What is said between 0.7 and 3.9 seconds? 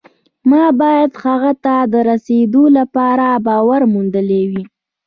باید هغه ته د رسېدو لپاره باور